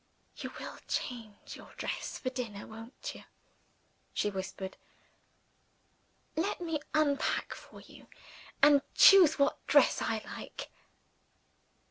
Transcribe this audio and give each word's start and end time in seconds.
"You 0.37 0.51
will 0.59 0.79
change 0.87 1.55
your 1.55 1.75
dress 1.77 2.19
before 2.19 2.33
dinner 2.33 2.65
won't 2.65 3.13
you?" 3.13 3.23
she 4.15 4.31
whispered. 4.31 4.75
"Let 6.35 6.59
me 6.59 6.79
unpack 6.95 7.53
for 7.53 7.81
you, 7.81 8.07
and 8.63 8.81
choose 8.95 9.37
which 9.37 9.53
dress 9.67 10.01
I 10.01 10.23
like." 10.25 10.71